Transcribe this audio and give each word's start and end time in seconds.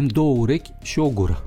Avem 0.00 0.12
două 0.12 0.36
urechi 0.36 0.70
și 0.82 0.98
o 0.98 1.08
gură. 1.08 1.42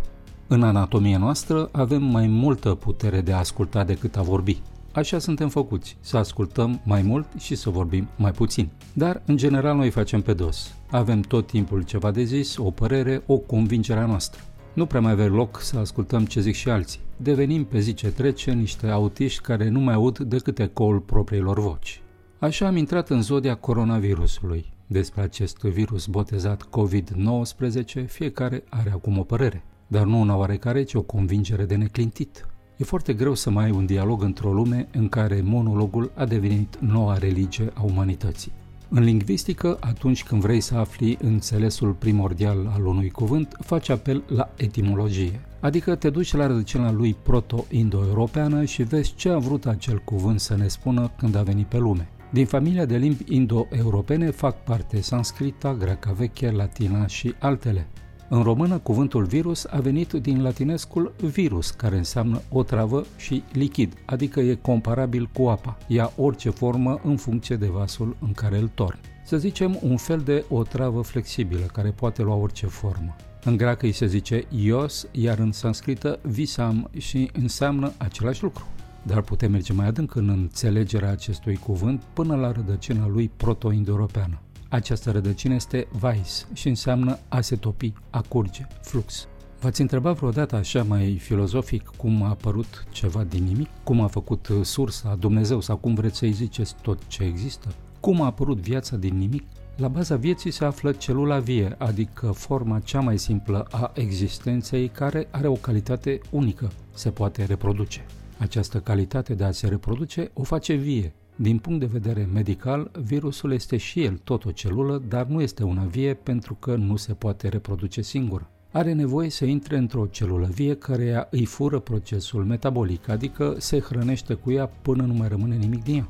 În 0.48 0.64
anatomia 0.64 1.18
noastră 1.18 1.70
avem 1.72 2.04
mai 2.04 2.28
multă 2.28 2.76
putere 2.76 3.22
de 3.22 3.32
a 3.32 3.38
asculta 3.38 3.84
decât 3.84 4.18
a 4.18 4.22
vorbi. 4.22 4.62
Așa 4.92 5.20
suntem 5.20 5.50
făcuți, 5.50 5.98
să 6.00 6.18
ascultăm 6.18 6.82
mai 6.84 7.02
mult 7.02 7.28
și 7.40 7.56
să 7.56 7.70
vorbim 7.70 8.08
mai 8.16 8.32
puțin. 8.32 8.70
Dar, 8.94 9.22
în 9.26 9.38
general, 9.38 9.76
noi 9.76 9.90
facem 9.90 10.22
pe 10.22 10.34
dos. 10.34 10.74
Avem 10.90 11.22
tot 11.22 11.48
timpul 11.48 11.82
ceva 11.82 12.12
de 12.12 12.24
zis, 12.24 12.58
o 12.58 12.72
părere, 12.72 13.24
o 13.26 13.38
convingere 13.38 14.00
a 14.00 14.06
noastră. 14.06 14.42
Nu 14.74 14.86
prea 14.86 15.02
mai 15.02 15.12
avem 15.12 15.34
loc 15.34 15.60
să 15.62 15.78
ascultăm 15.78 16.26
ce 16.26 16.42
zic 16.42 16.56
și 16.56 16.70
alții. 16.70 17.00
Devenim 17.18 17.64
pe 17.64 17.80
zi 17.80 17.94
ce 17.94 18.08
trece 18.08 18.52
niște 18.52 18.88
autiști 18.88 19.42
care 19.42 19.70
nu 19.70 19.80
mai 19.80 19.94
aud 19.94 20.20
decât 20.20 20.60
ecoul 20.60 21.00
propriilor 21.00 21.60
voci. 21.60 22.02
Așa 22.40 22.68
am 22.68 22.76
intrat 22.76 23.10
în 23.10 23.22
zodia 23.22 23.56
coronavirusului. 23.56 24.74
Despre 24.94 25.22
acest 25.22 25.58
virus 25.58 26.06
botezat 26.06 26.68
COVID-19, 26.70 28.06
fiecare 28.08 28.64
are 28.70 28.92
acum 28.92 29.18
o 29.18 29.24
părere, 29.24 29.64
dar 29.88 30.06
nu 30.06 30.20
una 30.20 30.36
oarecare, 30.36 30.84
ci 30.84 30.94
o 30.94 31.02
convingere 31.02 31.66
de 31.66 31.76
neclintit. 31.76 32.48
E 32.78 32.84
foarte 32.84 33.14
greu 33.14 33.34
să 33.34 33.50
mai 33.50 33.64
ai 33.64 33.72
un 33.72 33.86
dialog 33.86 34.24
într-o 34.24 34.54
lume 34.54 34.88
în 34.92 35.10
care 35.10 35.42
monologul 35.44 36.12
a 36.16 36.26
devenit 36.26 36.78
noua 36.80 37.18
religie 37.18 37.72
a 37.74 37.82
umanității. 37.82 38.52
În 38.90 39.04
lingvistică, 39.04 39.78
atunci 39.80 40.24
când 40.24 40.42
vrei 40.42 40.62
să 40.62 40.76
afli 40.76 41.18
înțelesul 41.22 41.92
primordial 41.92 42.72
al 42.74 42.86
unui 42.86 43.10
cuvânt, 43.10 43.58
faci 43.60 43.90
apel 43.90 44.24
la 44.28 44.50
etimologie, 44.56 45.40
adică 45.60 45.96
te 45.96 46.10
duci 46.10 46.34
la 46.34 46.48
rădăcina 46.48 46.92
lui 46.92 47.16
proto-indo-europeană 47.24 48.64
și 48.64 48.84
vezi 48.84 49.14
ce 49.16 49.30
a 49.30 49.38
vrut 49.38 49.66
acel 49.66 49.98
cuvânt 49.98 50.40
să 50.40 50.56
ne 50.56 50.68
spună 50.68 51.12
când 51.18 51.36
a 51.36 51.42
venit 51.44 51.66
pe 51.66 51.78
lume. 51.78 52.08
Din 52.34 52.46
familia 52.46 52.86
de 52.86 52.98
limbi 52.98 53.24
indo-europene 53.28 54.32
fac 54.32 54.64
parte 54.64 55.02
sanscrita, 55.02 55.74
greaca 55.74 56.12
veche, 56.12 56.52
latina 56.52 57.08
și 57.08 57.34
altele. 57.40 57.88
În 58.30 58.42
română, 58.44 58.78
cuvântul 58.78 59.24
virus 59.24 59.66
a 59.70 59.80
venit 59.80 60.12
din 60.14 60.42
latinescul 60.42 61.14
virus, 61.22 61.72
care 61.72 61.98
înseamnă 61.98 62.42
o 62.50 62.64
travă 62.64 63.06
și 63.18 63.44
lichid, 63.52 63.94
adică 64.06 64.40
e 64.40 64.56
comparabil 64.56 65.30
cu 65.34 65.44
apa. 65.44 65.78
Ia 65.88 66.12
orice 66.18 66.50
formă 66.50 67.00
în 67.04 67.18
funcție 67.18 67.56
de 67.56 67.68
vasul 67.68 68.18
în 68.20 68.32
care 68.32 68.58
îl 68.58 68.72
torni. 68.74 69.00
Să 69.26 69.38
zicem 69.38 69.78
un 69.82 69.98
fel 69.98 70.20
de 70.20 70.46
o 70.50 70.64
travă 70.64 71.02
flexibilă, 71.02 71.66
care 71.66 71.90
poate 71.90 72.22
lua 72.22 72.36
orice 72.36 72.66
formă. 72.66 73.16
În 73.44 73.58
greacă 73.58 73.86
îi 73.86 73.92
se 73.92 74.06
zice 74.06 74.46
ios, 74.50 75.08
iar 75.12 75.40
în 75.40 75.52
sanscrită 75.52 76.20
visam 76.22 76.90
și 76.98 77.30
înseamnă 77.34 77.94
același 77.98 78.44
lucru 78.44 78.68
dar 79.04 79.22
putem 79.22 79.52
merge 79.52 79.74
mai 79.74 79.88
adânc 79.88 80.16
în 80.16 80.30
înțelegerea 80.30 81.12
acestui 81.12 81.56
cuvânt 81.56 82.02
până 82.14 82.36
la 82.36 82.52
rădăcina 82.52 83.08
lui 83.08 83.32
proto-indo-europeană. 83.38 84.40
Această 84.70 85.12
rădăcină 85.12 85.54
este 85.54 85.88
vais 85.92 86.48
și 86.54 86.68
înseamnă 86.68 87.20
a 87.28 87.42
se 87.42 87.56
topi, 87.56 87.94
a 88.10 88.22
curge, 88.22 88.68
flux. 88.82 89.28
V-ați 89.60 89.82
întrebat 89.82 90.16
vreodată 90.16 90.56
așa 90.56 90.84
mai 90.84 91.18
filozofic 91.22 91.92
cum 91.98 92.24
a 92.24 92.30
apărut 92.30 92.86
ceva 92.92 93.24
din 93.24 93.44
nimic? 93.44 93.70
Cum 93.84 94.02
a 94.02 94.08
făcut 94.08 94.48
sursa, 94.62 95.16
Dumnezeu 95.20 95.62
sau 95.62 95.78
cum 95.78 95.94
vreți 95.94 96.18
să-i 96.18 96.32
ziceți 96.32 96.76
tot 96.82 97.08
ce 97.08 97.24
există? 97.24 97.68
Cum 98.00 98.22
a 98.22 98.26
apărut 98.26 98.58
viața 98.58 98.96
din 98.96 99.18
nimic? 99.18 99.44
La 99.76 99.88
baza 99.88 100.16
vieții 100.16 100.52
se 100.52 100.66
află 100.66 100.92
celula 100.92 101.40
vie, 101.40 101.76
adică 101.78 102.32
forma 102.32 102.80
cea 102.80 103.00
mai 103.00 103.18
simplă 103.18 103.68
a 103.72 103.92
existenței 103.96 104.88
care 104.88 105.28
are 105.32 105.48
o 105.48 105.54
calitate 105.54 106.20
unică, 106.30 106.72
se 106.94 107.10
poate 107.10 107.44
reproduce. 107.44 108.06
Această 108.38 108.80
calitate 108.80 109.34
de 109.34 109.44
a 109.44 109.52
se 109.52 109.68
reproduce 109.68 110.30
o 110.34 110.44
face 110.44 110.74
vie. 110.74 111.14
Din 111.36 111.58
punct 111.58 111.80
de 111.80 111.86
vedere 111.86 112.30
medical, 112.34 112.92
virusul 113.04 113.52
este 113.52 113.78
și 113.78 114.04
el 114.04 114.20
tot 114.24 114.46
o 114.46 114.52
celulă, 114.52 115.04
dar 115.08 115.26
nu 115.26 115.42
este 115.42 115.64
una 115.64 115.84
vie 115.84 116.14
pentru 116.14 116.54
că 116.54 116.76
nu 116.76 116.96
se 116.96 117.14
poate 117.14 117.48
reproduce 117.48 118.02
singură. 118.02 118.50
Are 118.72 118.94
nevoie 118.94 119.30
să 119.30 119.46
intre 119.46 119.78
într-o 119.78 120.06
celulă 120.06 120.50
vie 120.54 120.76
care 120.76 121.28
îi 121.30 121.46
fură 121.46 121.80
procesul 121.80 122.44
metabolic, 122.46 123.10
adică 123.10 123.56
se 123.58 123.80
hrănește 123.80 124.34
cu 124.34 124.52
ea 124.52 124.66
până 124.66 125.04
nu 125.04 125.14
mai 125.14 125.28
rămâne 125.28 125.56
nimic 125.56 125.84
din 125.84 125.96
ea. 125.96 126.08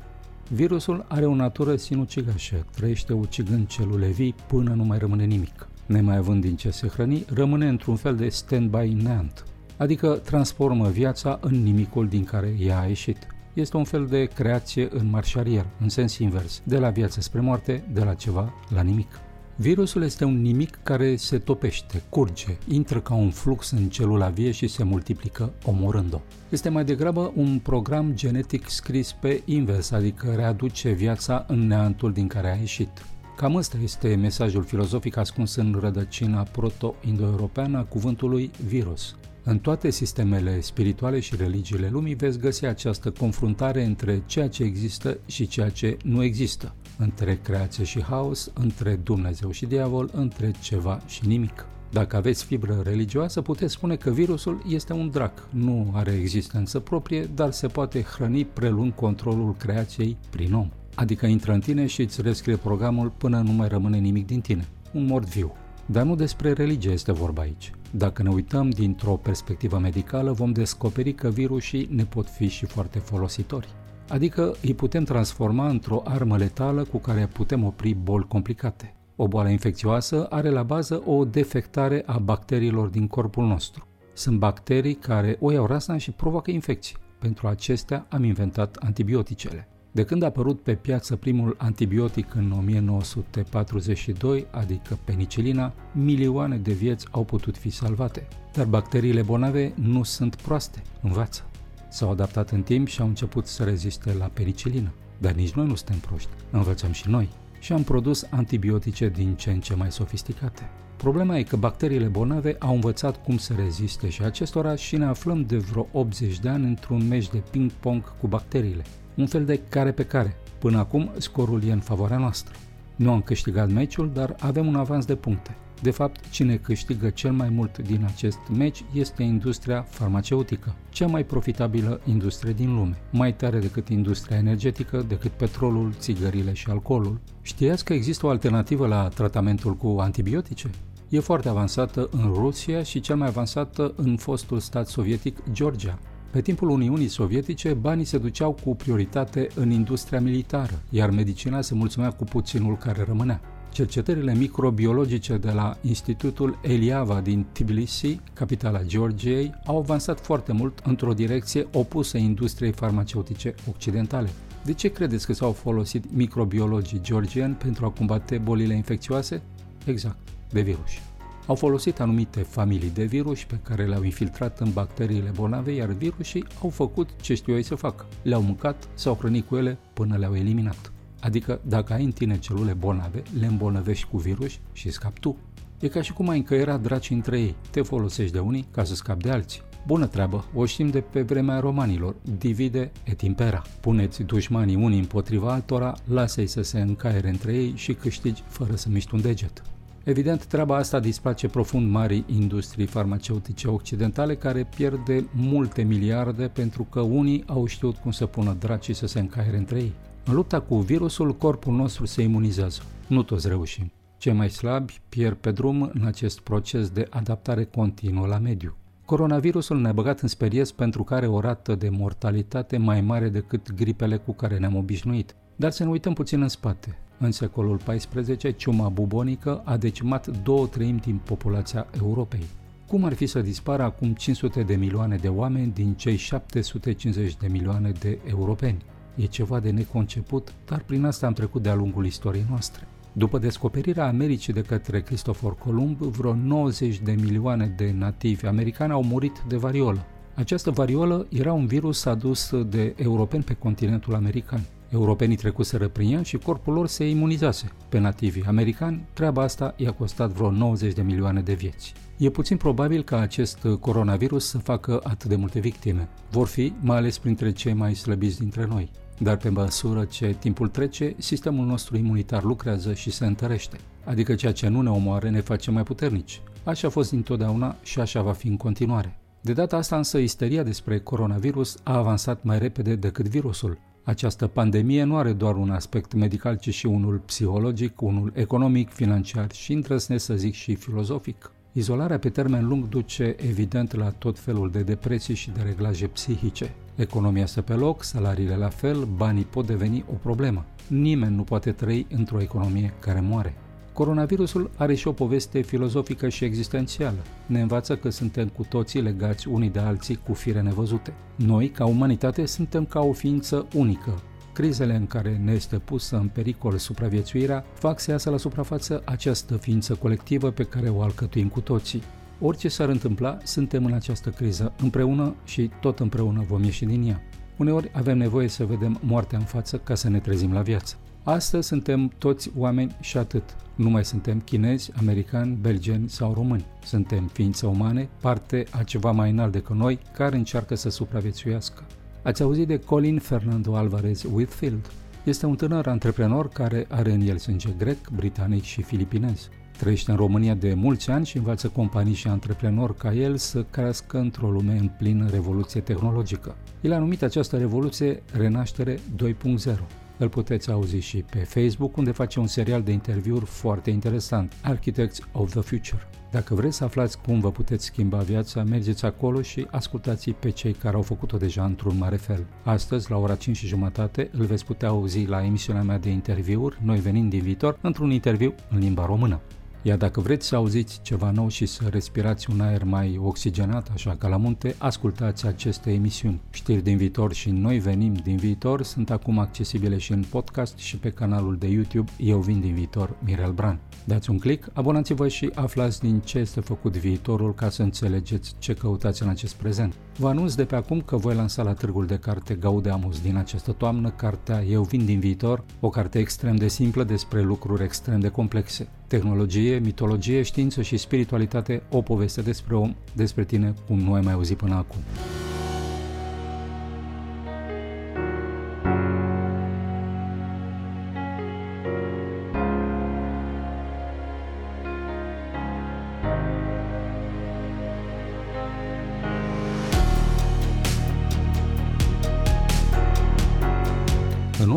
Virusul 0.50 1.04
are 1.08 1.26
o 1.26 1.34
natură 1.34 1.76
sinucigașă, 1.76 2.66
trăiește 2.74 3.12
ucigând 3.12 3.66
celule 3.66 4.06
vii 4.06 4.34
până 4.46 4.74
nu 4.74 4.84
mai 4.84 4.98
rămâne 4.98 5.24
nimic. 5.24 5.68
Nemai 5.86 6.16
având 6.16 6.40
din 6.42 6.56
ce 6.56 6.70
se 6.70 6.88
hrăni, 6.88 7.24
rămâne 7.28 7.68
într-un 7.68 7.96
fel 7.96 8.16
de 8.16 8.28
stand-by 8.28 9.02
neant, 9.02 9.44
adică 9.76 10.08
transformă 10.08 10.88
viața 10.88 11.38
în 11.42 11.62
nimicul 11.62 12.08
din 12.08 12.24
care 12.24 12.56
ea 12.58 12.80
a 12.80 12.86
ieșit. 12.86 13.26
Este 13.54 13.76
un 13.76 13.84
fel 13.84 14.06
de 14.06 14.24
creație 14.24 14.88
în 14.90 15.10
marșarier, 15.10 15.66
în 15.80 15.88
sens 15.88 16.18
invers, 16.18 16.62
de 16.64 16.78
la 16.78 16.90
viață 16.90 17.20
spre 17.20 17.40
moarte, 17.40 17.84
de 17.92 18.04
la 18.04 18.14
ceva 18.14 18.52
la 18.74 18.82
nimic. 18.82 19.18
Virusul 19.56 20.02
este 20.02 20.24
un 20.24 20.40
nimic 20.40 20.78
care 20.82 21.16
se 21.16 21.38
topește, 21.38 22.02
curge, 22.08 22.56
intră 22.68 23.00
ca 23.00 23.14
un 23.14 23.30
flux 23.30 23.70
în 23.70 23.88
celula 23.88 24.28
vie 24.28 24.50
și 24.50 24.66
se 24.66 24.84
multiplică 24.84 25.52
omorând-o. 25.64 26.20
Este 26.48 26.68
mai 26.68 26.84
degrabă 26.84 27.32
un 27.36 27.58
program 27.58 28.12
genetic 28.14 28.68
scris 28.68 29.12
pe 29.12 29.42
invers, 29.44 29.90
adică 29.90 30.32
readuce 30.36 30.90
viața 30.90 31.44
în 31.48 31.66
neantul 31.66 32.12
din 32.12 32.26
care 32.26 32.52
a 32.52 32.54
ieșit. 32.60 33.06
Cam 33.36 33.54
ăsta 33.54 33.76
este 33.82 34.14
mesajul 34.14 34.64
filozofic 34.64 35.16
ascuns 35.16 35.54
în 35.54 35.78
rădăcina 35.80 36.42
proto-indo-europeană 36.42 37.78
a 37.78 37.82
cuvântului 37.82 38.50
virus. 38.66 39.16
În 39.46 39.58
toate 39.58 39.90
sistemele 39.90 40.60
spirituale 40.60 41.20
și 41.20 41.36
religiile 41.36 41.88
lumii 41.92 42.14
veți 42.14 42.38
găsi 42.38 42.64
această 42.64 43.10
confruntare 43.10 43.84
între 43.84 44.22
ceea 44.26 44.48
ce 44.48 44.62
există 44.62 45.18
și 45.26 45.46
ceea 45.46 45.68
ce 45.68 45.96
nu 46.04 46.22
există, 46.22 46.74
între 46.98 47.38
creație 47.42 47.84
și 47.84 48.02
haos, 48.02 48.50
între 48.54 49.00
Dumnezeu 49.02 49.50
și 49.50 49.66
diavol, 49.66 50.10
între 50.12 50.52
ceva 50.60 51.00
și 51.06 51.26
nimic. 51.26 51.66
Dacă 51.90 52.16
aveți 52.16 52.44
fibră 52.44 52.80
religioasă, 52.84 53.42
puteți 53.42 53.72
spune 53.72 53.96
că 53.96 54.10
virusul 54.10 54.62
este 54.68 54.92
un 54.92 55.10
drac, 55.10 55.48
nu 55.50 55.90
are 55.94 56.12
existență 56.12 56.80
proprie, 56.80 57.24
dar 57.34 57.52
se 57.52 57.66
poate 57.66 58.02
hrăni 58.02 58.44
prelung 58.44 58.94
controlul 58.94 59.54
creației 59.56 60.16
prin 60.30 60.54
om. 60.54 60.70
Adică 60.94 61.26
intră 61.26 61.52
în 61.52 61.60
tine 61.60 61.86
și 61.86 62.00
îți 62.00 62.22
rescrie 62.22 62.56
programul 62.56 63.12
până 63.16 63.40
nu 63.40 63.52
mai 63.52 63.68
rămâne 63.68 63.98
nimic 63.98 64.26
din 64.26 64.40
tine. 64.40 64.68
Un 64.92 65.06
mort 65.06 65.28
viu. 65.28 65.52
Dar 65.86 66.04
nu 66.04 66.14
despre 66.14 66.52
religie 66.52 66.90
este 66.90 67.12
vorba 67.12 67.42
aici. 67.42 67.72
Dacă 67.96 68.22
ne 68.22 68.28
uităm 68.28 68.70
dintr-o 68.70 69.16
perspectivă 69.16 69.78
medicală, 69.78 70.32
vom 70.32 70.52
descoperi 70.52 71.12
că 71.12 71.28
virusii 71.28 71.88
ne 71.90 72.04
pot 72.04 72.28
fi 72.28 72.48
și 72.48 72.66
foarte 72.66 72.98
folositori. 72.98 73.68
Adică 74.08 74.54
îi 74.62 74.74
putem 74.74 75.04
transforma 75.04 75.68
într-o 75.68 76.02
armă 76.04 76.36
letală 76.36 76.84
cu 76.84 76.98
care 76.98 77.26
putem 77.26 77.64
opri 77.64 77.92
boli 77.92 78.26
complicate. 78.26 78.94
O 79.16 79.28
boală 79.28 79.48
infecțioasă 79.48 80.26
are 80.30 80.50
la 80.50 80.62
bază 80.62 81.02
o 81.06 81.24
defectare 81.24 82.02
a 82.06 82.18
bacteriilor 82.18 82.88
din 82.88 83.06
corpul 83.06 83.46
nostru. 83.46 83.86
Sunt 84.12 84.38
bacterii 84.38 84.94
care 84.94 85.36
o 85.40 85.52
iau 85.52 85.66
rasa 85.66 85.96
și 85.96 86.10
provoacă 86.10 86.50
infecții. 86.50 86.96
Pentru 87.18 87.46
acestea 87.46 88.06
am 88.08 88.24
inventat 88.24 88.76
antibioticele. 88.76 89.68
De 89.94 90.04
când 90.04 90.22
a 90.22 90.26
apărut 90.26 90.60
pe 90.60 90.74
piață 90.74 91.16
primul 91.16 91.54
antibiotic 91.58 92.34
în 92.34 92.52
1942, 92.58 94.46
adică 94.50 94.98
penicilina, 95.04 95.72
milioane 95.92 96.56
de 96.56 96.72
vieți 96.72 97.06
au 97.10 97.24
putut 97.24 97.56
fi 97.56 97.70
salvate. 97.70 98.28
Dar 98.52 98.66
bacteriile 98.66 99.22
bolnave 99.22 99.72
nu 99.74 100.02
sunt 100.02 100.34
proaste, 100.34 100.82
învață. 101.02 101.42
S-au 101.88 102.10
adaptat 102.10 102.50
în 102.50 102.62
timp 102.62 102.88
și 102.88 103.00
au 103.00 103.06
început 103.06 103.46
să 103.46 103.64
reziste 103.64 104.12
la 104.12 104.24
penicilină. 104.24 104.92
Dar 105.18 105.32
nici 105.32 105.52
noi 105.52 105.66
nu 105.66 105.74
suntem 105.74 105.98
proști, 105.98 106.30
învățăm 106.50 106.92
și 106.92 107.08
noi. 107.08 107.28
Și 107.58 107.72
am 107.72 107.82
produs 107.82 108.26
antibiotice 108.30 109.08
din 109.08 109.34
ce 109.34 109.50
în 109.50 109.60
ce 109.60 109.74
mai 109.74 109.92
sofisticate. 109.92 110.70
Problema 110.96 111.38
e 111.38 111.42
că 111.42 111.56
bacteriile 111.56 112.06
bolnave 112.06 112.56
au 112.58 112.74
învățat 112.74 113.24
cum 113.24 113.36
să 113.36 113.52
reziste 113.52 114.08
și 114.08 114.22
acestora 114.22 114.74
și 114.74 114.96
ne 114.96 115.04
aflăm 115.04 115.44
de 115.44 115.56
vreo 115.56 115.88
80 115.92 116.38
de 116.38 116.48
ani 116.48 116.64
într-un 116.64 117.08
meci 117.08 117.28
de 117.28 117.42
ping-pong 117.50 118.18
cu 118.20 118.26
bacteriile 118.26 118.84
un 119.14 119.26
fel 119.26 119.44
de 119.44 119.60
care 119.68 119.92
pe 119.92 120.04
care. 120.04 120.36
Până 120.58 120.78
acum, 120.78 121.10
scorul 121.18 121.64
e 121.64 121.72
în 121.72 121.80
favoarea 121.80 122.18
noastră. 122.18 122.54
Nu 122.96 123.12
am 123.12 123.20
câștigat 123.20 123.70
meciul, 123.70 124.10
dar 124.14 124.36
avem 124.40 124.66
un 124.66 124.76
avans 124.76 125.04
de 125.04 125.14
puncte. 125.14 125.56
De 125.82 125.90
fapt, 125.90 126.30
cine 126.30 126.56
câștigă 126.56 127.10
cel 127.10 127.32
mai 127.32 127.48
mult 127.48 127.78
din 127.78 128.04
acest 128.04 128.38
meci 128.56 128.84
este 128.92 129.22
industria 129.22 129.82
farmaceutică, 129.82 130.74
cea 130.88 131.06
mai 131.06 131.24
profitabilă 131.24 132.00
industrie 132.04 132.52
din 132.52 132.74
lume, 132.74 132.96
mai 133.10 133.34
tare 133.34 133.58
decât 133.58 133.88
industria 133.88 134.36
energetică, 134.36 135.04
decât 135.08 135.30
petrolul, 135.30 135.92
țigările 135.98 136.52
și 136.52 136.70
alcoolul. 136.70 137.20
Știați 137.42 137.84
că 137.84 137.92
există 137.92 138.26
o 138.26 138.28
alternativă 138.28 138.86
la 138.86 139.08
tratamentul 139.08 139.76
cu 139.76 139.96
antibiotice? 139.98 140.70
E 141.08 141.20
foarte 141.20 141.48
avansată 141.48 142.08
în 142.12 142.32
Rusia 142.34 142.82
și 142.82 143.00
cel 143.00 143.16
mai 143.16 143.28
avansată 143.28 143.92
în 143.96 144.16
fostul 144.16 144.58
stat 144.58 144.86
sovietic 144.86 145.38
Georgia. 145.52 145.98
Pe 146.34 146.40
timpul 146.40 146.68
Uniunii 146.68 147.08
Sovietice, 147.08 147.72
banii 147.72 148.04
se 148.04 148.18
duceau 148.18 148.56
cu 148.64 148.74
prioritate 148.76 149.48
în 149.54 149.70
industria 149.70 150.20
militară, 150.20 150.82
iar 150.90 151.10
medicina 151.10 151.60
se 151.60 151.74
mulțumea 151.74 152.10
cu 152.10 152.24
puținul 152.24 152.76
care 152.76 153.04
rămânea. 153.06 153.40
Cercetările 153.72 154.34
microbiologice 154.34 155.36
de 155.36 155.50
la 155.50 155.76
Institutul 155.80 156.58
Eliava 156.62 157.20
din 157.20 157.46
Tbilisi, 157.52 158.20
capitala 158.32 158.82
Georgiei, 158.82 159.54
au 159.66 159.78
avansat 159.78 160.20
foarte 160.20 160.52
mult 160.52 160.78
într-o 160.84 161.12
direcție 161.12 161.66
opusă 161.72 162.18
industriei 162.18 162.72
farmaceutice 162.72 163.54
occidentale. 163.68 164.30
De 164.64 164.72
ce 164.72 164.88
credeți 164.88 165.26
că 165.26 165.32
s-au 165.32 165.52
folosit 165.52 166.04
microbiologii 166.12 167.00
georgieni 167.00 167.54
pentru 167.54 167.84
a 167.84 167.90
combate 167.90 168.38
bolile 168.38 168.74
infecțioase? 168.74 169.42
Exact, 169.84 170.18
de 170.50 170.60
virus. 170.60 171.13
Au 171.46 171.54
folosit 171.54 172.00
anumite 172.00 172.40
familii 172.40 172.90
de 172.90 173.04
virus 173.04 173.44
pe 173.44 173.58
care 173.62 173.86
le-au 173.86 174.02
infiltrat 174.02 174.60
în 174.60 174.72
bacteriile 174.72 175.30
bolnave, 175.34 175.72
iar 175.72 175.88
virusii 175.88 176.44
au 176.62 176.68
făcut 176.68 177.08
ce 177.20 177.34
știu 177.34 177.54
ei 177.54 177.62
să 177.62 177.74
facă. 177.74 178.06
Le-au 178.22 178.42
mâncat, 178.42 178.88
s-au 178.94 179.14
hrănit 179.14 179.46
cu 179.46 179.56
ele 179.56 179.78
până 179.92 180.16
le-au 180.16 180.36
eliminat. 180.36 180.92
Adică 181.20 181.60
dacă 181.66 181.92
ai 181.92 182.04
în 182.04 182.10
tine 182.10 182.38
celule 182.38 182.72
bolnave, 182.72 183.22
le 183.38 183.46
îmbolnăvești 183.46 184.06
cu 184.10 184.16
virus 184.16 184.52
și 184.72 184.90
scapi 184.90 185.20
tu. 185.20 185.36
E 185.80 185.88
ca 185.88 186.02
și 186.02 186.12
cum 186.12 186.28
ai 186.28 186.36
încăierat 186.36 186.80
draci 186.80 187.10
între 187.10 187.40
ei. 187.40 187.54
Te 187.70 187.82
folosești 187.82 188.32
de 188.32 188.38
unii 188.38 188.66
ca 188.70 188.84
să 188.84 188.94
scapi 188.94 189.22
de 189.22 189.30
alții. 189.30 189.62
Bună 189.86 190.06
treabă, 190.06 190.44
o 190.54 190.66
știm 190.66 190.88
de 190.88 191.00
pe 191.00 191.22
vremea 191.22 191.58
romanilor, 191.58 192.14
divide 192.38 192.92
et 193.04 193.20
impera. 193.20 193.62
Puneți 193.80 194.22
dușmanii 194.22 194.74
unii 194.74 194.98
împotriva 194.98 195.52
altora, 195.52 195.94
lasă-i 196.04 196.46
să 196.46 196.62
se 196.62 196.80
încaiere 196.80 197.28
între 197.28 197.54
ei 197.54 197.72
și 197.76 197.94
câștigi 197.94 198.42
fără 198.46 198.74
să 198.74 198.88
miști 198.88 199.14
un 199.14 199.20
deget. 199.20 199.62
Evident, 200.04 200.44
treaba 200.44 200.76
asta 200.76 201.00
displace 201.00 201.48
profund 201.48 201.90
marii 201.90 202.24
industrii 202.26 202.86
farmaceutice 202.86 203.68
occidentale 203.68 204.36
care 204.36 204.68
pierde 204.76 205.28
multe 205.32 205.82
miliarde 205.82 206.48
pentru 206.48 206.86
că 206.90 207.00
unii 207.00 207.44
au 207.46 207.66
știut 207.66 207.96
cum 207.96 208.10
să 208.10 208.26
pună 208.26 208.56
dracii 208.58 208.94
să 208.94 209.06
se 209.06 209.20
încaiere 209.20 209.56
între 209.56 209.78
ei. 209.78 209.92
În 210.24 210.34
lupta 210.34 210.60
cu 210.60 210.76
virusul, 210.76 211.36
corpul 211.36 211.74
nostru 211.74 212.06
se 212.06 212.22
imunizează. 212.22 212.82
Nu 213.06 213.22
toți 213.22 213.48
reușim. 213.48 213.92
Cei 214.18 214.32
mai 214.32 214.50
slabi 214.50 215.00
pierd 215.08 215.36
pe 215.36 215.50
drum 215.50 215.90
în 215.94 216.06
acest 216.06 216.40
proces 216.40 216.90
de 216.90 217.06
adaptare 217.10 217.64
continuă 217.64 218.26
la 218.26 218.38
mediu. 218.38 218.76
Coronavirusul 219.04 219.80
ne-a 219.80 219.92
băgat 219.92 220.20
în 220.20 220.28
speriez 220.28 220.70
pentru 220.70 221.04
că 221.04 221.14
are 221.14 221.26
o 221.26 221.40
rată 221.40 221.74
de 221.74 221.88
mortalitate 221.88 222.76
mai 222.76 223.00
mare 223.00 223.28
decât 223.28 223.74
gripele 223.74 224.16
cu 224.16 224.32
care 224.32 224.58
ne-am 224.58 224.76
obișnuit. 224.76 225.34
Dar 225.56 225.70
să 225.70 225.84
ne 225.84 225.90
uităm 225.90 226.12
puțin 226.12 226.42
în 226.42 226.48
spate. 226.48 226.98
În 227.18 227.32
secolul 227.32 227.80
XIV, 227.86 228.56
ciuma 228.56 228.88
bubonică 228.88 229.62
a 229.64 229.76
decimat 229.76 230.26
două 230.42 230.66
treimi 230.66 231.00
din 231.00 231.20
populația 231.24 231.86
Europei. 232.00 232.44
Cum 232.86 233.04
ar 233.04 233.12
fi 233.12 233.26
să 233.26 233.40
dispară 233.40 233.82
acum 233.82 234.12
500 234.12 234.62
de 234.62 234.74
milioane 234.74 235.16
de 235.16 235.28
oameni 235.28 235.72
din 235.72 235.94
cei 235.94 236.16
750 236.16 237.36
de 237.36 237.46
milioane 237.50 237.90
de 237.90 238.18
europeni? 238.28 238.84
E 239.14 239.24
ceva 239.24 239.60
de 239.60 239.70
neconceput, 239.70 240.52
dar 240.64 240.82
prin 240.86 241.04
asta 241.04 241.26
am 241.26 241.32
trecut 241.32 241.62
de-a 241.62 241.74
lungul 241.74 242.06
istoriei 242.06 242.46
noastre. 242.48 242.86
După 243.12 243.38
descoperirea 243.38 244.06
Americii 244.06 244.52
de 244.52 244.62
către 244.62 245.00
Cristofor 245.00 245.54
Columb, 245.56 245.96
vreo 245.96 246.34
90 246.34 247.00
de 247.00 247.12
milioane 247.12 247.74
de 247.76 247.94
nativi 247.98 248.46
americani 248.46 248.92
au 248.92 249.02
murit 249.02 249.42
de 249.48 249.56
variolă. 249.56 250.06
Această 250.34 250.70
variolă 250.70 251.26
era 251.30 251.52
un 251.52 251.66
virus 251.66 252.04
adus 252.04 252.52
de 252.66 252.94
europeni 252.96 253.42
pe 253.42 253.54
continentul 253.54 254.14
american. 254.14 254.60
Europenii 254.94 255.36
trecuseră 255.36 255.88
prin 255.88 256.14
ea 256.14 256.22
și 256.22 256.36
corpul 256.36 256.72
lor 256.72 256.86
se 256.86 257.08
imunizase. 257.08 257.70
Pe 257.88 257.98
nativii 257.98 258.44
americani, 258.46 259.06
treaba 259.12 259.42
asta 259.42 259.74
i-a 259.76 259.92
costat 259.92 260.30
vreo 260.30 260.50
90 260.50 260.94
de 260.94 261.02
milioane 261.02 261.40
de 261.40 261.52
vieți. 261.52 261.92
E 262.16 262.30
puțin 262.30 262.56
probabil 262.56 263.02
ca 263.02 263.18
acest 263.18 263.58
coronavirus 263.80 264.48
să 264.48 264.58
facă 264.58 265.00
atât 265.02 265.28
de 265.28 265.36
multe 265.36 265.60
victime. 265.60 266.08
Vor 266.30 266.46
fi, 266.46 266.72
mai 266.80 266.96
ales 266.96 267.18
printre 267.18 267.52
cei 267.52 267.72
mai 267.72 267.94
slăbiți 267.94 268.38
dintre 268.38 268.66
noi. 268.66 268.90
Dar 269.18 269.36
pe 269.36 269.48
măsură 269.48 270.04
ce 270.04 270.36
timpul 270.38 270.68
trece, 270.68 271.14
sistemul 271.18 271.66
nostru 271.66 271.96
imunitar 271.96 272.42
lucrează 272.42 272.94
și 272.94 273.10
se 273.10 273.26
întărește. 273.26 273.76
Adică 274.04 274.34
ceea 274.34 274.52
ce 274.52 274.68
nu 274.68 274.80
ne 274.80 274.90
omoare 274.90 275.30
ne 275.30 275.40
face 275.40 275.70
mai 275.70 275.82
puternici. 275.82 276.40
Așa 276.64 276.86
a 276.86 276.90
fost 276.90 277.12
întotdeauna 277.12 277.76
și 277.82 278.00
așa 278.00 278.22
va 278.22 278.32
fi 278.32 278.48
în 278.48 278.56
continuare. 278.56 279.18
De 279.40 279.52
data 279.52 279.76
asta 279.76 279.96
însă 279.96 280.18
isteria 280.18 280.62
despre 280.62 280.98
coronavirus 280.98 281.76
a 281.82 281.96
avansat 281.96 282.42
mai 282.42 282.58
repede 282.58 282.94
decât 282.94 283.28
virusul. 283.28 283.78
Această 284.04 284.46
pandemie 284.46 285.02
nu 285.02 285.16
are 285.16 285.32
doar 285.32 285.56
un 285.56 285.70
aspect 285.70 286.14
medical, 286.14 286.56
ci 286.56 286.74
și 286.74 286.86
unul 286.86 287.20
psihologic, 287.24 288.00
unul 288.00 288.32
economic, 288.34 288.90
financiar 288.90 289.52
și 289.52 289.72
îndrăznesc 289.72 290.24
să 290.24 290.34
zic 290.34 290.54
și 290.54 290.74
filozofic. 290.74 291.50
Izolarea 291.72 292.18
pe 292.18 292.28
termen 292.28 292.66
lung 292.68 292.88
duce 292.88 293.36
evident 293.38 293.94
la 293.94 294.10
tot 294.10 294.38
felul 294.38 294.70
de 294.70 294.82
depresii 294.82 295.34
și 295.34 295.50
de 295.50 295.60
reglaje 295.62 296.06
psihice. 296.06 296.74
Economia 296.94 297.46
stă 297.46 297.62
pe 297.62 297.72
loc, 297.72 298.02
salariile 298.02 298.56
la 298.56 298.68
fel, 298.68 299.04
banii 299.16 299.44
pot 299.44 299.66
deveni 299.66 300.04
o 300.10 300.14
problemă. 300.14 300.64
Nimeni 300.88 301.34
nu 301.34 301.42
poate 301.42 301.72
trăi 301.72 302.06
într-o 302.10 302.40
economie 302.40 302.92
care 302.98 303.20
moare. 303.20 303.54
Coronavirusul 303.94 304.70
are 304.76 304.94
și 304.94 305.08
o 305.08 305.12
poveste 305.12 305.60
filozofică 305.60 306.28
și 306.28 306.44
existențială. 306.44 307.18
Ne 307.46 307.60
învață 307.60 307.96
că 307.96 308.10
suntem 308.10 308.48
cu 308.48 308.64
toții 308.68 309.00
legați 309.00 309.48
unii 309.48 309.70
de 309.70 309.78
alții 309.78 310.16
cu 310.26 310.32
fire 310.32 310.60
nevăzute. 310.60 311.12
Noi, 311.36 311.68
ca 311.68 311.86
umanitate, 311.86 312.46
suntem 312.46 312.84
ca 312.84 313.00
o 313.00 313.12
ființă 313.12 313.66
unică. 313.74 314.22
Crizele 314.52 314.94
în 314.94 315.06
care 315.06 315.40
ne 315.44 315.52
este 315.52 315.78
pusă 315.78 316.16
în 316.16 316.28
pericol 316.28 316.76
supraviețuirea 316.76 317.64
fac 317.74 318.00
să 318.00 318.10
iasă 318.10 318.30
la 318.30 318.36
suprafață 318.36 319.02
această 319.04 319.56
ființă 319.56 319.94
colectivă 319.94 320.50
pe 320.50 320.64
care 320.64 320.88
o 320.88 321.02
alcătuim 321.02 321.48
cu 321.48 321.60
toții. 321.60 322.02
Orice 322.40 322.68
s-ar 322.68 322.88
întâmpla, 322.88 323.38
suntem 323.42 323.84
în 323.84 323.92
această 323.92 324.30
criză 324.30 324.72
împreună 324.82 325.34
și 325.44 325.70
tot 325.80 326.00
împreună 326.00 326.44
vom 326.48 326.62
ieși 326.62 326.84
din 326.84 327.08
ea. 327.08 327.22
Uneori 327.56 327.90
avem 327.92 328.18
nevoie 328.18 328.48
să 328.48 328.64
vedem 328.64 328.98
moartea 329.02 329.38
în 329.38 329.44
față 329.44 329.78
ca 329.78 329.94
să 329.94 330.08
ne 330.08 330.18
trezim 330.18 330.52
la 330.52 330.60
viață. 330.60 330.96
Astăzi 331.24 331.66
suntem 331.66 332.12
toți 332.18 332.50
oameni 332.56 332.96
și 333.00 333.16
atât. 333.16 333.42
Nu 333.74 333.90
mai 333.90 334.04
suntem 334.04 334.40
chinezi, 334.40 334.90
americani, 334.98 335.58
belgeni 335.60 336.08
sau 336.08 336.32
români. 336.32 336.66
Suntem 336.84 337.26
ființe 337.32 337.66
umane, 337.66 338.08
parte 338.20 338.64
a 338.70 338.82
ceva 338.82 339.10
mai 339.10 339.30
înalt 339.30 339.52
decât 339.52 339.76
noi, 339.76 339.98
care 340.12 340.36
încearcă 340.36 340.74
să 340.74 340.90
supraviețuiască. 340.90 341.82
Ați 342.22 342.42
auzit 342.42 342.66
de 342.66 342.78
Colin 342.78 343.18
Fernando 343.18 343.76
Alvarez 343.76 344.22
Whitfield? 344.32 344.90
Este 345.24 345.46
un 345.46 345.56
tânăr 345.56 345.86
antreprenor 345.86 346.48
care 346.48 346.86
are 346.88 347.12
în 347.12 347.20
el 347.20 347.36
sânge 347.36 347.68
grec, 347.78 348.08
britanic 348.08 348.62
și 348.62 348.82
filipinez. 348.82 349.48
Trăiește 349.78 350.10
în 350.10 350.16
România 350.16 350.54
de 350.54 350.74
mulți 350.74 351.10
ani 351.10 351.26
și 351.26 351.36
învață 351.36 351.68
companii 351.68 352.14
și 352.14 352.28
antreprenori 352.28 352.96
ca 352.96 353.12
el 353.12 353.36
să 353.36 353.64
crească 353.70 354.18
într-o 354.18 354.50
lume 354.50 354.76
în 354.78 354.90
plină 354.98 355.28
revoluție 355.28 355.80
tehnologică. 355.80 356.56
El 356.80 356.92
a 356.92 356.98
numit 356.98 357.22
această 357.22 357.56
revoluție 357.56 358.22
Renaștere 358.32 358.98
2.0. 359.16 360.03
Îl 360.18 360.28
puteți 360.28 360.70
auzi 360.70 360.96
și 360.96 361.24
pe 361.30 361.38
Facebook, 361.38 361.96
unde 361.96 362.10
face 362.10 362.40
un 362.40 362.46
serial 362.46 362.82
de 362.82 362.92
interviuri 362.92 363.44
foarte 363.44 363.90
interesant, 363.90 364.52
Architects 364.62 365.20
of 365.32 365.50
the 365.50 365.60
Future. 365.60 366.02
Dacă 366.30 366.54
vreți 366.54 366.76
să 366.76 366.84
aflați 366.84 367.18
cum 367.20 367.40
vă 367.40 367.50
puteți 367.50 367.84
schimba 367.84 368.18
viața, 368.18 368.62
mergeți 368.62 369.04
acolo 369.04 369.42
și 369.42 369.66
ascultați 369.70 370.30
pe 370.30 370.50
cei 370.50 370.72
care 370.72 370.96
au 370.96 371.02
făcut-o 371.02 371.36
deja 371.36 371.64
într-un 371.64 371.98
mare 371.98 372.16
fel. 372.16 372.46
Astăzi, 372.62 373.10
la 373.10 373.16
ora 373.16 373.34
5 373.34 373.56
și 373.56 373.66
jumătate, 373.66 374.30
îl 374.32 374.44
veți 374.44 374.64
putea 374.64 374.88
auzi 374.88 375.24
la 375.26 375.44
emisiunea 375.44 375.82
mea 375.82 375.98
de 375.98 376.10
interviuri, 376.10 376.78
noi 376.82 376.98
venind 376.98 377.30
din 377.30 377.42
viitor, 377.42 377.78
într-un 377.80 378.10
interviu 378.10 378.54
în 378.70 378.78
limba 378.78 379.06
română. 379.06 379.40
Iar 379.86 379.96
dacă 379.96 380.20
vreți 380.20 380.46
să 380.46 380.56
auziți 380.56 381.00
ceva 381.02 381.30
nou 381.30 381.48
și 381.48 381.66
să 381.66 381.84
respirați 381.90 382.50
un 382.50 382.60
aer 382.60 382.84
mai 382.84 383.20
oxigenat, 383.22 383.90
așa 383.92 384.16
ca 384.18 384.28
la 384.28 384.36
munte, 384.36 384.74
ascultați 384.78 385.46
aceste 385.46 385.92
emisiuni. 385.92 386.40
Știri 386.50 386.82
din 386.82 386.96
viitor 386.96 387.32
și 387.32 387.50
noi 387.50 387.78
venim 387.78 388.14
din 388.14 388.36
viitor 388.36 388.82
sunt 388.82 389.10
acum 389.10 389.38
accesibile 389.38 389.98
și 389.98 390.12
în 390.12 390.24
podcast 390.30 390.78
și 390.78 390.96
pe 390.96 391.10
canalul 391.10 391.56
de 391.56 391.66
YouTube 391.66 392.10
Eu 392.16 392.38
vin 392.38 392.60
din 392.60 392.74
viitor, 392.74 393.16
Mirel 393.24 393.52
Bran. 393.52 393.78
Dați 394.04 394.30
un 394.30 394.38
click, 394.38 394.68
abonați-vă 394.72 395.28
și 395.28 395.50
aflați 395.54 396.00
din 396.00 396.20
ce 396.20 396.38
este 396.38 396.60
făcut 396.60 396.96
viitorul 396.96 397.54
ca 397.54 397.70
să 397.70 397.82
înțelegeți 397.82 398.54
ce 398.58 398.74
căutați 398.74 399.22
în 399.22 399.28
acest 399.28 399.54
prezent. 399.54 399.94
Vă 400.18 400.28
anunț 400.28 400.54
de 400.54 400.64
pe 400.64 400.76
acum 400.76 401.00
că 401.00 401.16
voi 401.16 401.34
lansa 401.34 401.62
la 401.62 401.72
târgul 401.72 402.06
de 402.06 402.18
carte 402.18 402.54
Gaudeamus 402.54 403.20
din 403.20 403.36
această 403.36 403.72
toamnă 403.72 404.10
cartea 404.10 404.62
Eu 404.62 404.82
vin 404.82 405.04
din 405.04 405.20
viitor, 405.20 405.64
o 405.80 405.88
carte 405.88 406.18
extrem 406.18 406.56
de 406.56 406.68
simplă 406.68 407.04
despre 407.04 407.42
lucruri 407.42 407.82
extrem 407.82 408.20
de 408.20 408.28
complexe. 408.28 408.88
Tehnologie, 409.14 409.78
mitologie, 409.78 410.42
știință 410.42 410.82
și 410.82 410.96
spiritualitate, 410.96 411.82
o 411.90 412.02
poveste 412.02 412.42
despre 412.42 412.74
om, 412.74 412.94
despre 413.12 413.44
tine, 413.44 413.74
cum 413.86 413.98
nu 413.98 414.12
ai 414.12 414.20
mai 414.20 414.32
auzit 414.32 414.56
până 414.56 414.74
acum. 414.74 414.98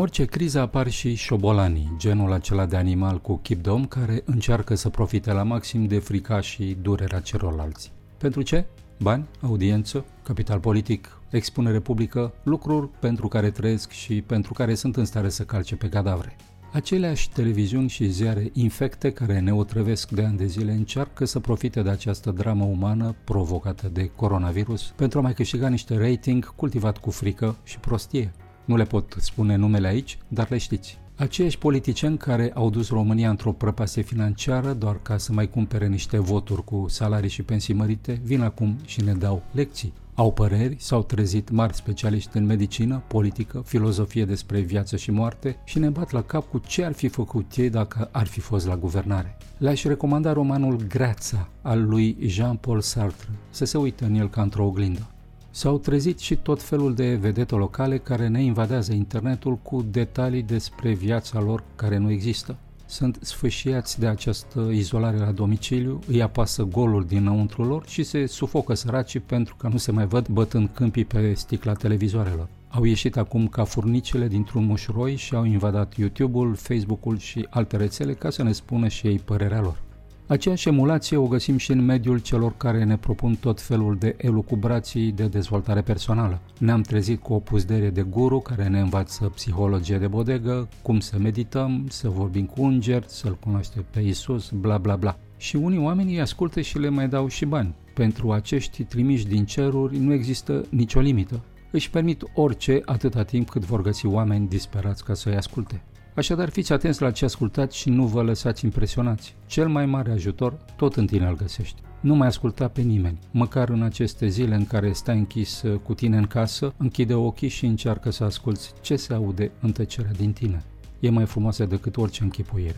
Orice 0.08 0.24
criză 0.24 0.60
apar 0.60 0.90
și 0.90 1.14
șobolanii, 1.14 1.94
genul 1.96 2.32
acela 2.32 2.66
de 2.66 2.76
animal 2.76 3.20
cu 3.20 3.36
chip 3.36 3.62
de 3.62 3.70
om 3.70 3.86
care 3.86 4.22
încearcă 4.24 4.74
să 4.74 4.88
profite 4.88 5.32
la 5.32 5.42
maxim 5.42 5.86
de 5.86 5.98
frica 5.98 6.40
și 6.40 6.76
durerea 6.82 7.20
celorlalți. 7.20 7.92
Pentru 8.18 8.42
ce? 8.42 8.64
Bani, 8.98 9.24
audiență, 9.40 10.04
capital 10.22 10.58
politic, 10.60 11.20
expunere 11.30 11.80
publică, 11.80 12.32
lucruri 12.42 12.88
pentru 12.88 13.28
care 13.28 13.50
trăiesc 13.50 13.90
și 13.90 14.22
pentru 14.22 14.52
care 14.52 14.74
sunt 14.74 14.96
în 14.96 15.04
stare 15.04 15.28
să 15.28 15.42
calce 15.42 15.76
pe 15.76 15.88
cadavre. 15.88 16.36
Aceleași 16.72 17.30
televiziuni 17.30 17.88
și 17.88 18.08
ziare 18.08 18.50
infecte 18.52 19.12
care 19.12 19.40
ne 19.40 19.54
otrăvesc 19.54 20.10
de 20.10 20.24
ani 20.24 20.36
de 20.36 20.46
zile 20.46 20.72
încearcă 20.72 21.24
să 21.24 21.40
profite 21.40 21.82
de 21.82 21.90
această 21.90 22.30
dramă 22.30 22.64
umană 22.64 23.14
provocată 23.24 23.88
de 23.88 24.10
coronavirus 24.16 24.92
pentru 24.96 25.18
a 25.18 25.22
mai 25.22 25.34
câștiga 25.34 25.68
niște 25.68 25.96
rating 25.96 26.54
cultivat 26.54 26.98
cu 26.98 27.10
frică 27.10 27.56
și 27.64 27.78
prostie. 27.78 28.32
Nu 28.68 28.76
le 28.76 28.84
pot 28.84 29.16
spune 29.18 29.56
numele 29.56 29.86
aici, 29.86 30.18
dar 30.28 30.50
le 30.50 30.58
știți. 30.58 30.98
Aceiași 31.16 31.58
politicieni 31.58 32.16
care 32.16 32.50
au 32.54 32.70
dus 32.70 32.88
România 32.88 33.30
într-o 33.30 33.52
prăpastie 33.52 34.02
financiară 34.02 34.72
doar 34.72 35.02
ca 35.02 35.16
să 35.16 35.32
mai 35.32 35.50
cumpere 35.50 35.86
niște 35.86 36.18
voturi 36.18 36.64
cu 36.64 36.86
salarii 36.88 37.30
și 37.30 37.42
pensii 37.42 37.74
mărite, 37.74 38.20
vin 38.24 38.40
acum 38.40 38.78
și 38.84 39.00
ne 39.00 39.12
dau 39.12 39.42
lecții. 39.52 39.92
Au 40.14 40.32
păreri, 40.32 40.76
s-au 40.78 41.02
trezit 41.02 41.50
mari 41.50 41.74
specialiști 41.74 42.36
în 42.36 42.44
medicină, 42.44 43.02
politică, 43.06 43.62
filozofie 43.66 44.24
despre 44.24 44.60
viață 44.60 44.96
și 44.96 45.10
moarte 45.10 45.56
și 45.64 45.78
ne 45.78 45.88
bat 45.88 46.10
la 46.10 46.22
cap 46.22 46.50
cu 46.50 46.58
ce 46.66 46.84
ar 46.84 46.92
fi 46.92 47.08
făcut 47.08 47.56
ei 47.56 47.70
dacă 47.70 48.08
ar 48.12 48.26
fi 48.26 48.40
fost 48.40 48.66
la 48.66 48.76
guvernare. 48.76 49.36
Le-aș 49.58 49.84
recomanda 49.84 50.32
romanul 50.32 50.76
Greața 50.88 51.48
al 51.62 51.88
lui 51.88 52.16
Jean-Paul 52.20 52.80
Sartre, 52.80 53.28
să 53.50 53.64
se 53.64 53.78
uită 53.78 54.04
în 54.04 54.14
el 54.14 54.28
ca 54.28 54.42
într-o 54.42 54.66
oglindă. 54.66 55.06
S-au 55.50 55.78
trezit 55.78 56.18
și 56.18 56.36
tot 56.36 56.62
felul 56.62 56.94
de 56.94 57.14
vedete 57.14 57.54
locale 57.54 57.98
care 57.98 58.28
ne 58.28 58.42
invadează 58.42 58.92
internetul 58.92 59.56
cu 59.56 59.82
detalii 59.90 60.42
despre 60.42 60.92
viața 60.92 61.40
lor 61.40 61.62
care 61.76 61.96
nu 61.96 62.10
există. 62.10 62.56
Sunt 62.86 63.18
sfâșiați 63.20 63.98
de 63.98 64.06
această 64.06 64.68
izolare 64.72 65.18
la 65.18 65.30
domiciliu, 65.30 66.00
îi 66.06 66.22
apasă 66.22 66.62
golul 66.62 67.04
dinăuntru 67.04 67.64
lor 67.64 67.86
și 67.86 68.02
se 68.02 68.26
sufocă 68.26 68.74
săracii 68.74 69.20
pentru 69.20 69.54
că 69.56 69.68
nu 69.68 69.76
se 69.76 69.92
mai 69.92 70.06
văd 70.06 70.28
bătând 70.28 70.70
câmpii 70.74 71.04
pe 71.04 71.32
sticla 71.34 71.72
televizoarelor. 71.72 72.48
Au 72.68 72.84
ieșit 72.84 73.16
acum 73.16 73.48
ca 73.48 73.64
furnicele 73.64 74.28
dintr-un 74.28 74.64
mușroi 74.64 75.16
și 75.16 75.34
au 75.34 75.44
invadat 75.44 75.96
YouTube-ul, 75.96 76.54
Facebook-ul 76.54 77.18
și 77.18 77.46
alte 77.50 77.76
rețele 77.76 78.14
ca 78.14 78.30
să 78.30 78.42
ne 78.42 78.52
spună 78.52 78.88
și 78.88 79.06
ei 79.06 79.18
părerea 79.18 79.60
lor. 79.60 79.86
Aceeași 80.28 80.68
emulație 80.68 81.16
o 81.16 81.26
găsim 81.26 81.56
și 81.56 81.70
în 81.70 81.84
mediul 81.84 82.18
celor 82.18 82.56
care 82.56 82.84
ne 82.84 82.96
propun 82.96 83.34
tot 83.34 83.60
felul 83.60 83.96
de 83.96 84.14
elucubrații 84.18 85.12
de 85.12 85.26
dezvoltare 85.26 85.80
personală. 85.80 86.40
Ne-am 86.58 86.80
trezit 86.80 87.22
cu 87.22 87.32
o 87.32 87.38
puzdere 87.38 87.90
de 87.90 88.02
guru 88.02 88.38
care 88.38 88.68
ne 88.68 88.80
învață 88.80 89.24
psihologie 89.34 89.98
de 89.98 90.06
bodegă, 90.06 90.68
cum 90.82 91.00
să 91.00 91.18
medităm, 91.18 91.86
să 91.88 92.08
vorbim 92.08 92.44
cu 92.44 92.62
înger, 92.62 93.04
să-L 93.06 93.36
cunoaște 93.40 93.84
pe 93.90 94.00
Isus, 94.00 94.50
bla 94.50 94.78
bla 94.78 94.96
bla. 94.96 95.18
Și 95.36 95.56
unii 95.56 95.78
oameni 95.78 96.12
îi 96.12 96.20
ascultă 96.20 96.60
și 96.60 96.78
le 96.78 96.88
mai 96.88 97.08
dau 97.08 97.28
și 97.28 97.44
bani. 97.44 97.74
Pentru 97.94 98.32
acești 98.32 98.84
trimiși 98.84 99.26
din 99.26 99.44
ceruri 99.44 99.98
nu 99.98 100.12
există 100.12 100.64
nicio 100.70 101.00
limită. 101.00 101.40
Își 101.70 101.90
permit 101.90 102.22
orice 102.34 102.80
atâta 102.84 103.22
timp 103.22 103.48
cât 103.48 103.64
vor 103.64 103.82
găsi 103.82 104.06
oameni 104.06 104.48
disperați 104.48 105.04
ca 105.04 105.14
să-i 105.14 105.36
asculte. 105.36 105.82
Așadar, 106.18 106.48
fiți 106.48 106.72
atenți 106.72 107.02
la 107.02 107.10
ce 107.10 107.24
ascultați 107.24 107.76
și 107.76 107.88
nu 107.88 108.06
vă 108.06 108.22
lăsați 108.22 108.64
impresionați. 108.64 109.34
Cel 109.46 109.68
mai 109.68 109.86
mare 109.86 110.10
ajutor 110.10 110.58
tot 110.76 110.96
în 110.96 111.06
tine 111.06 111.26
îl 111.26 111.36
găsești. 111.36 111.80
Nu 112.00 112.14
mai 112.14 112.26
asculta 112.26 112.68
pe 112.68 112.80
nimeni. 112.80 113.18
Măcar 113.30 113.68
în 113.68 113.82
aceste 113.82 114.26
zile 114.26 114.54
în 114.54 114.66
care 114.66 114.92
stai 114.92 115.18
închis 115.18 115.62
uh, 115.62 115.78
cu 115.82 115.94
tine 115.94 116.16
în 116.16 116.26
casă, 116.26 116.74
închide 116.76 117.14
ochii 117.14 117.48
și 117.48 117.66
încearcă 117.66 118.10
să 118.10 118.24
asculți 118.24 118.72
ce 118.80 118.96
se 118.96 119.14
aude 119.14 119.50
în 119.60 119.72
tăcerea 119.72 120.12
din 120.12 120.32
tine. 120.32 120.62
E 121.00 121.10
mai 121.10 121.24
frumoasă 121.24 121.64
decât 121.64 121.96
orice 121.96 122.22
închipuire. 122.22 122.76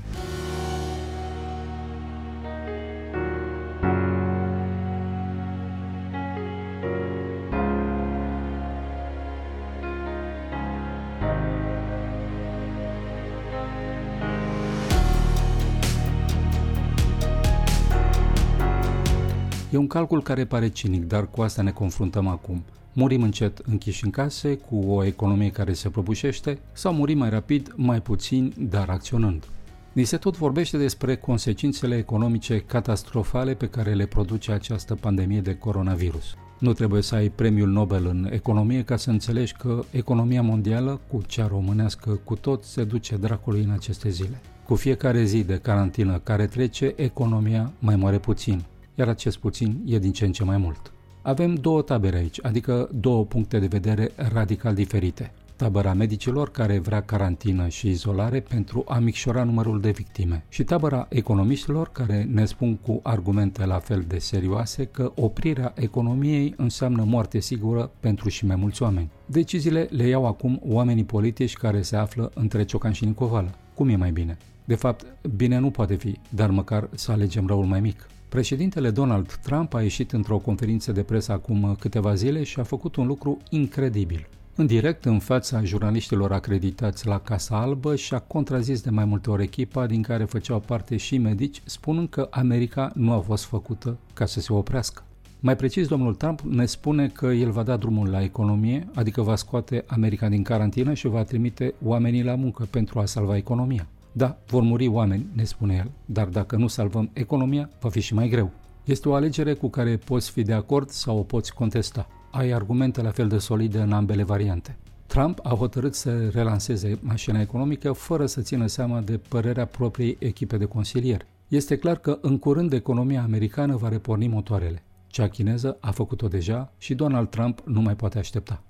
E 19.70 19.76
un 19.76 19.86
calcul 19.86 20.22
care 20.22 20.44
pare 20.44 20.68
cinic, 20.68 21.06
dar 21.06 21.30
cu 21.30 21.40
asta 21.40 21.62
ne 21.62 21.70
confruntăm 21.70 22.26
acum. 22.26 22.62
Murim 22.92 23.22
încet 23.22 23.58
închiși 23.58 24.04
în 24.04 24.10
case, 24.10 24.56
cu 24.56 24.76
o 24.76 25.04
economie 25.04 25.50
care 25.50 25.72
se 25.72 25.88
prăbușește, 25.88 26.58
sau 26.72 26.92
murim 26.92 27.18
mai 27.18 27.30
rapid, 27.30 27.72
mai 27.76 28.00
puțin, 28.00 28.52
dar 28.58 28.88
acționând. 28.88 29.44
Ni 29.92 30.04
se 30.04 30.16
tot 30.16 30.36
vorbește 30.36 30.76
despre 30.76 31.16
consecințele 31.16 31.96
economice 31.96 32.58
catastrofale 32.58 33.54
pe 33.54 33.66
care 33.68 33.92
le 33.92 34.06
produce 34.06 34.52
această 34.52 34.94
pandemie 34.94 35.40
de 35.40 35.54
coronavirus. 35.54 36.34
Nu 36.58 36.72
trebuie 36.72 37.02
să 37.02 37.14
ai 37.14 37.28
premiul 37.28 37.68
Nobel 37.68 38.06
în 38.06 38.28
economie 38.32 38.84
ca 38.84 38.96
să 38.96 39.10
înțelegi 39.10 39.54
că 39.58 39.84
economia 39.90 40.42
mondială, 40.42 41.00
cu 41.08 41.22
cea 41.26 41.46
românească 41.46 42.10
cu 42.24 42.34
tot, 42.34 42.64
se 42.64 42.84
duce 42.84 43.16
dracului 43.16 43.62
în 43.62 43.70
aceste 43.70 44.08
zile. 44.08 44.40
Cu 44.66 44.74
fiecare 44.74 45.24
zi 45.24 45.44
de 45.44 45.58
carantină 45.58 46.18
care 46.18 46.46
trece, 46.46 46.92
economia 46.96 47.72
mai 47.78 47.96
moare 47.96 48.18
puțin, 48.18 48.64
iar 49.00 49.08
acest 49.08 49.38
puțin 49.38 49.82
e 49.84 49.98
din 49.98 50.12
ce 50.12 50.24
în 50.24 50.32
ce 50.32 50.44
mai 50.44 50.56
mult. 50.56 50.92
Avem 51.22 51.54
două 51.54 51.82
tabere 51.82 52.16
aici, 52.16 52.38
adică 52.42 52.88
două 52.94 53.24
puncte 53.24 53.58
de 53.58 53.66
vedere 53.66 54.10
radical 54.16 54.74
diferite. 54.74 55.32
Tabăra 55.56 55.92
medicilor 55.92 56.50
care 56.50 56.78
vrea 56.78 57.02
carantină 57.02 57.68
și 57.68 57.88
izolare 57.88 58.40
pentru 58.40 58.84
a 58.88 58.98
micșora 58.98 59.44
numărul 59.44 59.80
de 59.80 59.90
victime 59.90 60.44
și 60.48 60.64
tabăra 60.64 61.06
economiștilor 61.08 61.88
care 61.92 62.28
ne 62.32 62.44
spun 62.44 62.76
cu 62.76 63.00
argumente 63.02 63.66
la 63.66 63.78
fel 63.78 64.04
de 64.08 64.18
serioase 64.18 64.84
că 64.84 65.12
oprirea 65.14 65.72
economiei 65.76 66.54
înseamnă 66.56 67.04
moarte 67.06 67.38
sigură 67.38 67.90
pentru 68.00 68.28
și 68.28 68.46
mai 68.46 68.56
mulți 68.56 68.82
oameni. 68.82 69.10
Deciziile 69.26 69.88
le 69.90 70.06
iau 70.06 70.26
acum 70.26 70.60
oamenii 70.68 71.04
politici 71.04 71.54
care 71.56 71.82
se 71.82 71.96
află 71.96 72.30
între 72.34 72.64
Ciocan 72.64 72.92
și 72.92 73.04
Nicovală. 73.04 73.54
Cum 73.74 73.88
e 73.88 73.96
mai 73.96 74.10
bine? 74.10 74.36
De 74.64 74.74
fapt, 74.74 75.06
bine 75.36 75.58
nu 75.58 75.70
poate 75.70 75.94
fi, 75.94 76.18
dar 76.28 76.50
măcar 76.50 76.88
să 76.94 77.12
alegem 77.12 77.46
răul 77.46 77.64
mai 77.64 77.80
mic. 77.80 78.08
Președintele 78.30 78.90
Donald 78.90 79.34
Trump 79.42 79.74
a 79.74 79.82
ieșit 79.82 80.12
într-o 80.12 80.38
conferință 80.38 80.92
de 80.92 81.02
presă 81.02 81.32
acum 81.32 81.76
câteva 81.80 82.14
zile 82.14 82.42
și 82.42 82.60
a 82.60 82.62
făcut 82.62 82.96
un 82.96 83.06
lucru 83.06 83.38
incredibil. 83.48 84.28
În 84.54 84.66
direct, 84.66 85.04
în 85.04 85.18
fața 85.18 85.64
jurnaliștilor 85.64 86.32
acreditați 86.32 87.06
la 87.06 87.18
Casa 87.18 87.60
Albă 87.60 87.96
și-a 87.96 88.18
contrazis 88.18 88.80
de 88.80 88.90
mai 88.90 89.04
multe 89.04 89.30
ori 89.30 89.42
echipa 89.42 89.86
din 89.86 90.02
care 90.02 90.24
făceau 90.24 90.60
parte 90.60 90.96
și 90.96 91.18
medici, 91.18 91.62
spunând 91.64 92.08
că 92.08 92.28
America 92.30 92.92
nu 92.94 93.12
a 93.12 93.20
fost 93.20 93.44
făcută 93.44 93.96
ca 94.14 94.26
să 94.26 94.40
se 94.40 94.52
oprească. 94.52 95.02
Mai 95.40 95.56
precis, 95.56 95.88
domnul 95.88 96.14
Trump 96.14 96.40
ne 96.40 96.66
spune 96.66 97.08
că 97.08 97.26
el 97.26 97.50
va 97.50 97.62
da 97.62 97.76
drumul 97.76 98.08
la 98.08 98.22
economie, 98.22 98.86
adică 98.94 99.22
va 99.22 99.36
scoate 99.36 99.84
America 99.86 100.28
din 100.28 100.42
carantină 100.42 100.94
și 100.94 101.06
va 101.06 101.22
trimite 101.22 101.74
oamenii 101.84 102.22
la 102.22 102.34
muncă 102.34 102.66
pentru 102.70 102.98
a 102.98 103.04
salva 103.04 103.36
economia. 103.36 103.86
Da, 104.12 104.38
vor 104.46 104.62
muri 104.62 104.86
oameni, 104.86 105.26
ne 105.32 105.44
spune 105.44 105.74
el, 105.74 105.90
dar 106.04 106.26
dacă 106.26 106.56
nu 106.56 106.66
salvăm 106.66 107.10
economia, 107.12 107.70
va 107.80 107.88
fi 107.88 108.00
și 108.00 108.14
mai 108.14 108.28
greu. 108.28 108.50
Este 108.84 109.08
o 109.08 109.14
alegere 109.14 109.54
cu 109.54 109.68
care 109.68 109.96
poți 109.96 110.30
fi 110.30 110.42
de 110.42 110.52
acord 110.52 110.88
sau 110.88 111.18
o 111.18 111.22
poți 111.22 111.54
contesta. 111.54 112.06
Ai 112.30 112.50
argumente 112.50 113.02
la 113.02 113.10
fel 113.10 113.28
de 113.28 113.38
solide 113.38 113.80
în 113.80 113.92
ambele 113.92 114.22
variante. 114.22 114.76
Trump 115.06 115.38
a 115.42 115.48
hotărât 115.48 115.94
să 115.94 116.28
relanseze 116.28 116.98
mașina 117.00 117.40
economică 117.40 117.92
fără 117.92 118.26
să 118.26 118.40
țină 118.40 118.66
seama 118.66 119.00
de 119.00 119.20
părerea 119.28 119.64
propriei 119.64 120.16
echipe 120.20 120.56
de 120.56 120.64
consilieri. 120.64 121.26
Este 121.48 121.76
clar 121.76 121.96
că 121.96 122.18
în 122.20 122.38
curând 122.38 122.72
economia 122.72 123.22
americană 123.22 123.76
va 123.76 123.88
reporni 123.88 124.28
motoarele. 124.28 124.82
Cea 125.06 125.28
chineză 125.28 125.76
a 125.80 125.90
făcut-o 125.90 126.28
deja 126.28 126.72
și 126.78 126.94
Donald 126.94 127.28
Trump 127.28 127.60
nu 127.64 127.80
mai 127.80 127.96
poate 127.96 128.18
aștepta. 128.18 128.62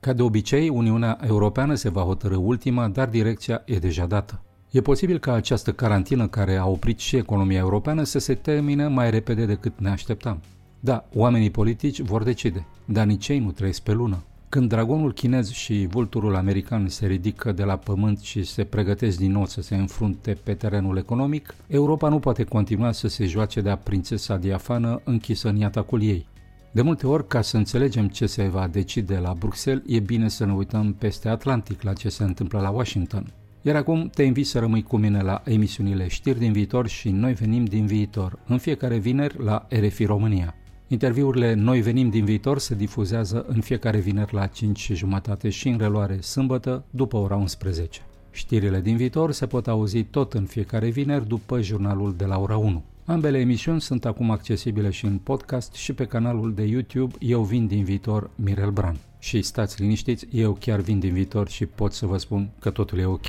Ca 0.00 0.12
de 0.12 0.22
obicei, 0.22 0.68
Uniunea 0.68 1.18
Europeană 1.26 1.74
se 1.74 1.88
va 1.88 2.02
hotărâ 2.02 2.36
ultima, 2.36 2.88
dar 2.88 3.08
direcția 3.08 3.62
e 3.64 3.78
deja 3.78 4.06
dată. 4.06 4.42
E 4.70 4.80
posibil 4.80 5.18
ca 5.18 5.32
această 5.32 5.72
carantină 5.72 6.26
care 6.26 6.56
a 6.56 6.66
oprit 6.66 6.98
și 6.98 7.16
economia 7.16 7.58
europeană 7.58 8.02
să 8.02 8.18
se 8.18 8.34
termine 8.34 8.86
mai 8.86 9.10
repede 9.10 9.44
decât 9.46 9.72
ne 9.78 9.90
așteptam. 9.90 10.40
Da, 10.80 11.04
oamenii 11.14 11.50
politici 11.50 12.00
vor 12.00 12.22
decide, 12.22 12.66
dar 12.84 13.06
nici 13.06 13.28
ei 13.28 13.38
nu 13.38 13.50
trăiesc 13.50 13.80
pe 13.80 13.92
lună. 13.92 14.22
Când 14.48 14.68
dragonul 14.68 15.12
chinez 15.12 15.50
și 15.50 15.86
vulturul 15.90 16.36
american 16.36 16.88
se 16.88 17.06
ridică 17.06 17.52
de 17.52 17.64
la 17.64 17.76
pământ 17.76 18.20
și 18.20 18.42
se 18.42 18.64
pregătesc 18.64 19.18
din 19.18 19.32
nou 19.32 19.46
să 19.46 19.62
se 19.62 19.76
înfrunte 19.76 20.38
pe 20.42 20.54
terenul 20.54 20.96
economic, 20.96 21.54
Europa 21.66 22.08
nu 22.08 22.18
poate 22.18 22.44
continua 22.44 22.92
să 22.92 23.08
se 23.08 23.26
joace 23.26 23.60
de-a 23.60 23.76
prințesa 23.76 24.36
diafană 24.36 25.00
închisă 25.04 25.48
în 25.48 25.56
iatacul 25.56 26.02
ei. 26.02 26.26
De 26.72 26.82
multe 26.82 27.06
ori, 27.06 27.26
ca 27.26 27.40
să 27.40 27.56
înțelegem 27.56 28.08
ce 28.08 28.26
se 28.26 28.48
va 28.48 28.66
decide 28.66 29.18
la 29.18 29.34
Bruxelles, 29.38 29.82
e 29.86 30.00
bine 30.00 30.28
să 30.28 30.44
ne 30.44 30.52
uităm 30.52 30.92
peste 30.92 31.28
Atlantic 31.28 31.82
la 31.82 31.92
ce 31.92 32.08
se 32.08 32.24
întâmplă 32.24 32.60
la 32.60 32.70
Washington. 32.70 33.32
Iar 33.68 33.76
acum 33.76 34.08
te 34.08 34.22
invit 34.22 34.46
să 34.46 34.58
rămâi 34.58 34.82
cu 34.82 34.96
mine 34.96 35.22
la 35.22 35.42
emisiunile 35.44 36.08
Știri 36.08 36.38
din 36.38 36.52
viitor 36.52 36.86
și 36.86 37.10
noi 37.10 37.32
venim 37.32 37.64
din 37.64 37.86
viitor, 37.86 38.38
în 38.46 38.58
fiecare 38.58 38.96
vineri 38.96 39.44
la 39.44 39.66
RFI 39.68 40.04
România. 40.04 40.54
Interviurile 40.86 41.54
Noi 41.54 41.80
venim 41.80 42.10
din 42.10 42.24
viitor 42.24 42.58
se 42.58 42.74
difuzează 42.74 43.44
în 43.48 43.60
fiecare 43.60 43.98
vineri 43.98 44.34
la 44.34 44.46
5 44.46 44.78
și 44.78 44.94
jumătate 44.94 45.48
și 45.48 45.68
în 45.68 45.78
reluare 45.78 46.20
sâmbătă 46.20 46.84
după 46.90 47.16
ora 47.16 47.36
11. 47.36 48.00
Știrile 48.30 48.80
din 48.80 48.96
viitor 48.96 49.32
se 49.32 49.46
pot 49.46 49.68
auzi 49.68 50.02
tot 50.02 50.32
în 50.32 50.44
fiecare 50.44 50.88
vineri 50.88 51.26
după 51.26 51.60
jurnalul 51.60 52.14
de 52.16 52.24
la 52.24 52.38
ora 52.38 52.56
1. 52.56 52.82
Ambele 53.10 53.38
emisiuni 53.38 53.80
sunt 53.80 54.04
acum 54.04 54.30
accesibile 54.30 54.90
și 54.90 55.04
în 55.04 55.18
podcast 55.18 55.74
și 55.74 55.92
pe 55.92 56.04
canalul 56.04 56.54
de 56.54 56.62
YouTube 56.62 57.14
Eu 57.18 57.42
vin 57.42 57.66
din 57.66 57.84
viitor 57.84 58.30
Mirel 58.34 58.70
Bran. 58.70 58.96
Și 59.18 59.42
stați 59.42 59.80
liniștiți, 59.80 60.26
eu 60.30 60.52
chiar 60.60 60.80
vin 60.80 60.98
din 60.98 61.12
viitor 61.12 61.48
și 61.48 61.66
pot 61.66 61.92
să 61.92 62.06
vă 62.06 62.16
spun 62.16 62.50
că 62.60 62.70
totul 62.70 62.98
e 62.98 63.04
ok. 63.04 63.24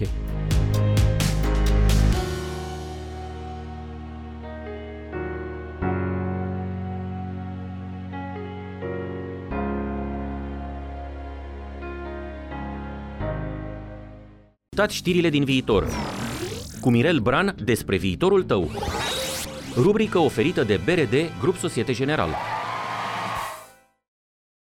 Ascultați 14.69 14.95
știrile 14.95 15.29
din 15.29 15.43
viitor 15.43 15.87
cu 16.81 16.89
Mirel 16.89 17.19
Bran 17.19 17.55
despre 17.63 17.97
viitorul 17.97 18.43
tău. 18.43 18.71
Rubrică 19.75 20.17
oferită 20.17 20.63
de 20.63 20.79
BRD 20.85 21.31
Grup 21.39 21.57
Societe 21.57 21.93
General. 21.93 22.29